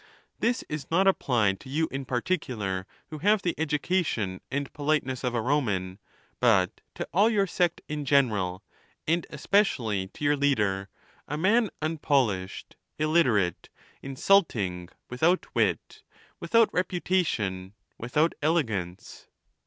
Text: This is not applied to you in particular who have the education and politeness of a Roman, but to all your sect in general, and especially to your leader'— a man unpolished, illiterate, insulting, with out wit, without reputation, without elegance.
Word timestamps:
This 0.39 0.63
is 0.67 0.89
not 0.89 1.05
applied 1.05 1.59
to 1.59 1.69
you 1.69 1.87
in 1.91 2.05
particular 2.05 2.87
who 3.11 3.19
have 3.19 3.43
the 3.43 3.53
education 3.59 4.41
and 4.49 4.73
politeness 4.73 5.23
of 5.23 5.35
a 5.35 5.41
Roman, 5.43 5.99
but 6.39 6.81
to 6.95 7.07
all 7.13 7.29
your 7.29 7.45
sect 7.45 7.81
in 7.87 8.03
general, 8.03 8.63
and 9.07 9.27
especially 9.29 10.07
to 10.07 10.23
your 10.23 10.35
leader'— 10.35 10.89
a 11.27 11.37
man 11.37 11.69
unpolished, 11.83 12.77
illiterate, 12.97 13.69
insulting, 14.01 14.89
with 15.07 15.21
out 15.21 15.45
wit, 15.53 16.01
without 16.39 16.73
reputation, 16.73 17.73
without 17.99 18.33
elegance. 18.41 19.27